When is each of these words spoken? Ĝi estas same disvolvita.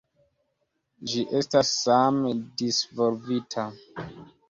Ĝi 1.11 1.25
estas 1.41 1.75
same 1.83 2.35
disvolvita. 2.65 3.71